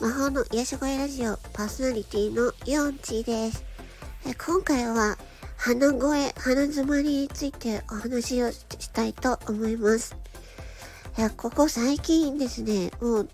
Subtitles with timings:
[0.00, 3.64] 魔法の癒し声ラジオパーソナリティのヨンチーです。
[4.46, 5.18] 今回は
[5.56, 10.16] 鼻声、鼻詰まりについてお話をしたいと思います。
[11.36, 13.28] ここ最近ですね、もう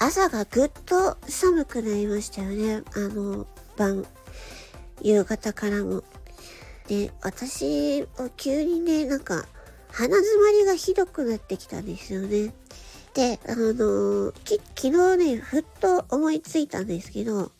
[0.00, 2.82] 朝がぐっと寒くなりましたよね。
[2.96, 3.46] あの、
[3.76, 4.04] 晩、
[5.02, 6.02] 夕方からも。
[6.88, 9.44] で、私、急にね、なんか、
[9.92, 12.52] 鼻詰まりがひどくなってきたんですよね。
[13.14, 17.50] で、あのー、き、昨日ね、ふっと思いついたんですけど、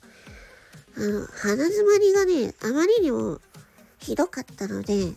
[0.96, 3.40] あの、鼻詰まりがね、あまりにも
[3.98, 5.12] ひどかったので、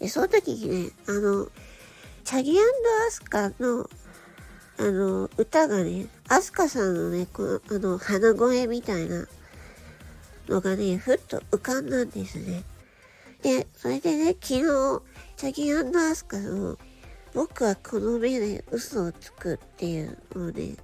[0.00, 1.48] でその時にね、あの、
[2.24, 3.88] チャギアスカの、
[4.78, 9.26] あの、歌がね、アスカさんのね、この、あの、鼻声みたいな
[10.48, 12.64] のがね、ふっと浮かんだんですね。
[13.42, 15.02] で、それでね、昨日、
[15.36, 16.78] チャギアスカの
[17.34, 20.76] 僕はこの目で嘘をつくっていうのをね、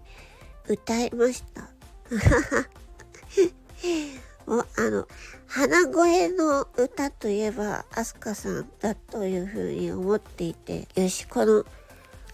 [0.69, 1.69] 歌いました。
[4.47, 5.09] もうあの、
[5.47, 11.65] 鼻声の歌といえば、アスカさんだというふうに思っていて、よし、この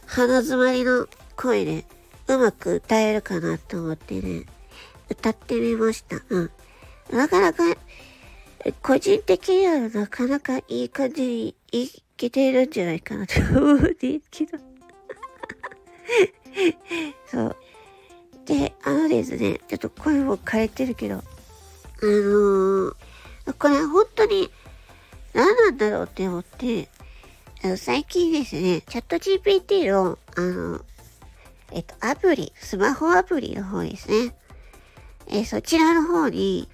[0.07, 1.87] 鼻詰まりの声で
[2.29, 4.45] うまく歌えるかなと思ってね、
[5.09, 6.17] 歌ってみました。
[6.29, 6.51] うん。
[7.11, 7.65] なかなか、
[8.83, 11.89] 個人的にはなかなかいい感じにい
[12.23, 14.59] けてるんじゃないかなと 思うんですけど。
[17.31, 17.57] そう。
[18.45, 22.95] で、あのですね、ちょっと声も変えてるけど、あのー、
[23.59, 24.51] これ本当に
[25.33, 26.89] 何なんだろうって思って、
[27.65, 30.85] あの最近ですね、チャット GPT の、あの、
[31.71, 34.35] えっと、アプリ、スマホアプリの方ですね。
[35.29, 36.69] えそちらの方に、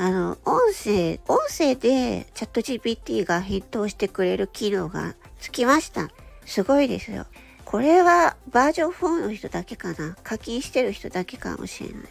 [0.00, 6.08] あの、音声、音声でチャット GPT が返答してくれる機能がつきました。
[6.46, 7.26] すごいですよ。
[7.66, 10.16] これはバージョン4の人だけかな。
[10.22, 12.08] 課金してる人だけかもしれない。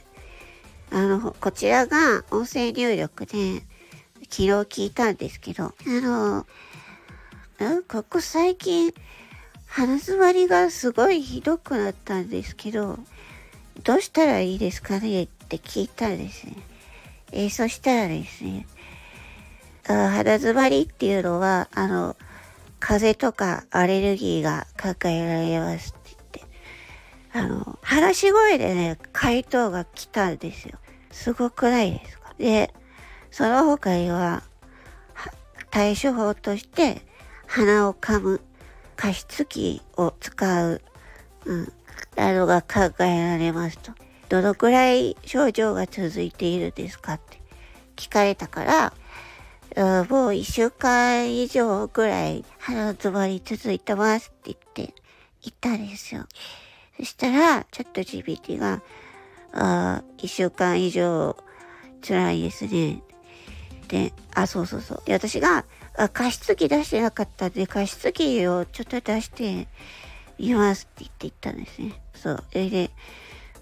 [0.91, 3.63] あの、こちらが音声入力で、
[4.29, 6.45] 昨日聞いたんですけど、あの、
[7.87, 8.93] ここ最近、
[9.65, 12.99] 鼻詰まりがすごいひどくなったんですけど、
[13.83, 15.23] どうしたらいいですかね？
[15.23, 16.55] って聞いたんですね。
[17.31, 18.65] えー、そしたらですね、
[19.87, 22.15] あ肌詰まりっていうのは、あの、
[22.79, 26.57] 風邪とかアレルギーが抱えられますって言って、
[27.33, 30.77] あの、話し声でね、回答が来たんですよ。
[31.11, 32.33] すごくないですか？
[32.37, 32.73] で、
[33.31, 34.43] その他には、
[35.71, 37.01] 対処法として、
[37.45, 38.41] 鼻を噛む、
[38.95, 40.81] 加湿器を使う、
[41.45, 41.73] うん、
[42.15, 43.91] などが考えられますと。
[44.29, 47.41] どのくらい症状が続いているですかって
[47.95, 48.93] 聞かれたから、
[50.05, 54.93] もう一週間以上ぐらい鼻詰まり続いてますって言って
[55.41, 56.25] 言ったんですよ。
[56.97, 58.81] そしたら、ちょっと GPT が、
[60.17, 61.35] 一週間以上
[62.07, 63.01] 辛いですね。
[63.87, 65.01] で、あ、そうそうそう。
[65.05, 65.65] で、私が、
[66.13, 69.67] 加湿器出してなかったんで、加湿器をちょっと出して
[70.37, 71.99] みますって言って言ったんですね。
[72.13, 72.43] そう。
[72.51, 72.91] それで、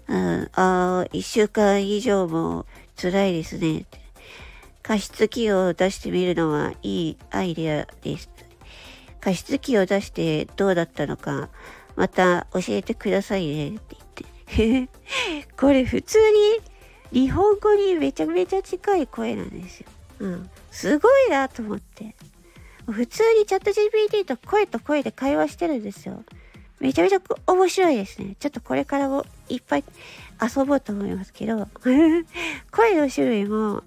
[0.08, 2.66] うん、ああ、一週間以上も
[3.00, 3.84] 辛いですね。
[4.82, 8.30] 加湿器を出してみるのはいいアイデアです。
[9.20, 11.50] 加湿器を出してどうだったのか、
[11.94, 13.96] また教えてくださいねって
[14.56, 14.98] 言って。
[15.58, 16.18] これ普通
[17.12, 19.88] に日本語にめちゃめちゃ近い声なんですよ。
[20.20, 20.50] うん。
[20.70, 22.14] すごいなと思って。
[22.86, 26.24] 普通にチャット GPT と声と声で会話してるんですよ。
[26.80, 28.36] めちゃめちゃ面白いですね。
[28.38, 29.84] ちょっとこれからもいっぱい
[30.40, 31.68] 遊ぼうと思いますけど、
[32.70, 33.82] 声の種類も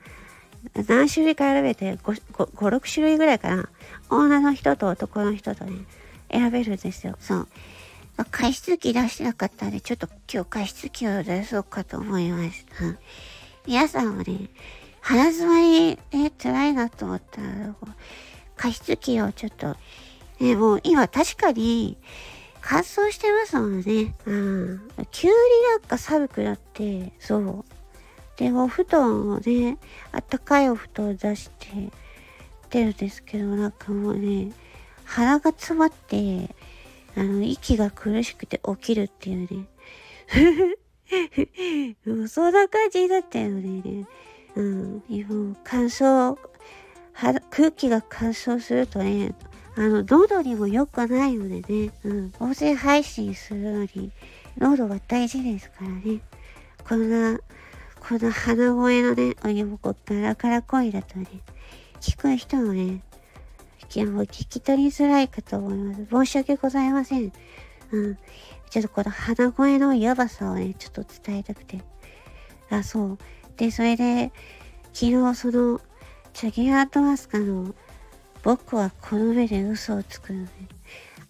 [0.88, 3.70] 何種類か選べて5、5、6種類ぐらいかな。
[4.10, 5.86] 女の人と男の人とね、
[6.32, 7.16] 選べるんですよ。
[7.20, 7.48] そう。
[8.30, 12.66] 加湿器出してなかったんで、ちょっと今日加湿器を出そうかと思います。
[13.66, 14.50] 皆さんもね、
[15.02, 17.76] 鼻詰まり、え、辛いなと思ったら、
[18.56, 19.76] 加湿器をちょっと、
[20.40, 21.98] ね、もう今確かに、
[22.62, 24.16] 乾燥してますもんね。
[24.26, 24.82] うん。
[25.12, 25.34] 急に
[25.70, 27.66] なんか寒くなって、そう。
[28.38, 29.78] で、お布団をね、
[30.12, 31.92] あったかいお布団を出して
[32.70, 34.52] 出るんですけど、なんかもうね、
[35.04, 36.56] 腹が詰まって、
[37.16, 39.68] あの、息が苦しくて起きるっていうね。
[42.06, 44.08] もうそんな感じになったよね。
[44.56, 45.04] うん。
[45.28, 46.38] もう乾燥、
[47.50, 49.34] 空気が乾燥するとね、
[49.76, 54.12] あの、喉にも良くないのでね、うん、音声配信するのに、
[54.58, 56.20] 喉が大事ですからね。
[56.88, 57.40] こんな、
[58.00, 61.28] この鼻声のね、鬼もこガラガラ声だとね、
[62.00, 63.02] 聞く人もね、
[64.00, 66.08] も聞き取りづらいかと思います。
[66.10, 67.32] 申し訳ございません。
[67.92, 68.18] うん。
[68.70, 71.82] ちょっとこの鼻声のやばさをね、ちょっと伝えたくて。
[72.70, 73.18] あ、そう。
[73.58, 74.32] で、それで、
[74.94, 75.82] 昨日その、
[76.34, 77.76] チャギアートアスカの、
[78.44, 80.50] 僕はこの目で嘘をつくのね。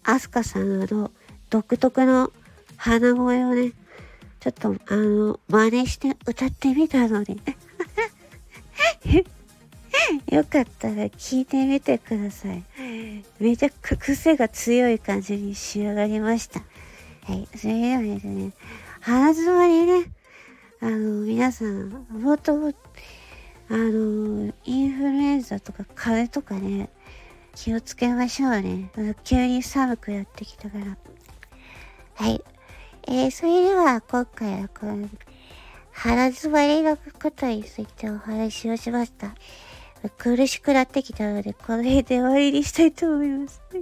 [0.04, 1.10] アスカさんの
[1.50, 2.32] 独特の
[2.76, 3.72] 鼻声をね、
[4.40, 7.36] ちょっとあの、真似して歌ってみたので
[10.30, 12.64] よかったら聞いてみてください。
[13.38, 16.60] めちゃく癖が強い感じに仕上がりました。
[17.24, 17.46] はい。
[17.56, 18.52] それではですね、
[19.00, 20.10] 鼻詰まりね、
[20.80, 22.72] あの、皆さん、もっとも
[23.72, 26.90] あの、インフルエンザとか風邪とかね、
[27.54, 28.90] 気をつけましょうね。
[29.24, 30.98] 急に寒くなってきたから。
[32.16, 32.44] はい。
[33.08, 35.08] えー、それでは今回はこの
[35.90, 39.34] 腹詰まりのことについてお話をしました。
[40.18, 43.62] 苦しくなってきたので、この辺で終わりにしたいと思います。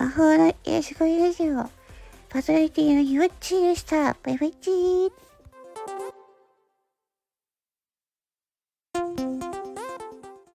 [0.00, 1.56] 魔法の癒し声ラジオ、
[2.30, 4.16] パーソナリティのゆっちーでした。
[4.22, 5.12] バイバイチー